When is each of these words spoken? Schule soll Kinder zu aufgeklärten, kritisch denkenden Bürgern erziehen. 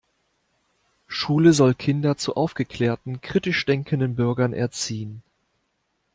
Schule 1.05 1.53
soll 1.53 1.75
Kinder 1.75 2.17
zu 2.17 2.33
aufgeklärten, 2.35 3.21
kritisch 3.21 3.63
denkenden 3.67 4.15
Bürgern 4.15 4.51
erziehen. 4.51 5.21